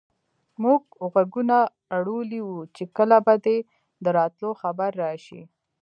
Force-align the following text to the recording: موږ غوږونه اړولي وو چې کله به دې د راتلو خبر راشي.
موږ 0.63 0.81
غوږونه 1.11 1.57
اړولي 1.97 2.39
وو 2.43 2.59
چې 2.75 2.83
کله 2.97 3.17
به 3.25 3.33
دې 3.45 3.57
د 4.03 4.05
راتلو 4.17 4.49
خبر 4.61 4.91
راشي. 5.03 5.41